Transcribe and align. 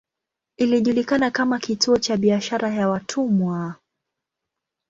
Ilijulikana 0.57 1.31
kama 1.31 1.59
kituo 1.59 1.97
cha 1.97 2.17
biashara 2.17 2.69
ya 2.69 2.89
watumwa. 2.89 3.75